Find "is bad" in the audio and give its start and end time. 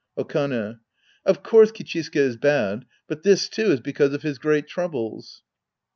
2.15-2.85